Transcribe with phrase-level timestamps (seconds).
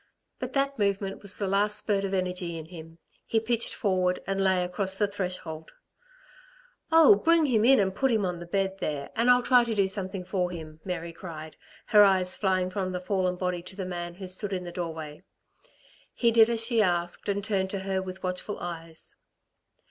[0.39, 2.97] But that movement was the last spurt of energy in him.
[3.23, 5.73] He pitched forward and lay across the threshold.
[6.91, 9.75] "Oh, bring him in and put him on the bed there, and I'll try and
[9.75, 13.85] do something for him," Mary cried, her eyes flying from the fallen body to the
[13.85, 15.21] man who stood in the doorway.
[16.15, 19.17] He did as she asked and turned to her with watchful eyes.